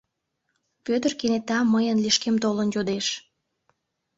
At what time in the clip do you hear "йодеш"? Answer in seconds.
2.75-3.07